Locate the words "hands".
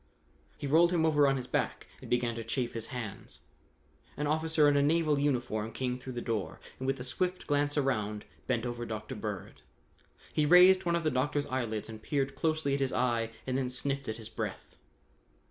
2.87-3.43